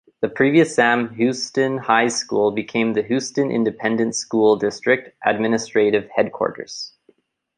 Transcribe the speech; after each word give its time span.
The 0.21 0.29
previous 0.29 0.73
Sam 0.73 1.13
Houston 1.13 1.77
High 1.77 2.07
School 2.07 2.49
became 2.49 2.93
the 2.93 3.03
Houston 3.03 3.51
Independent 3.51 4.15
School 4.15 4.55
District 4.55 5.15
administrative 5.23 6.09
headquarters. 6.15 6.93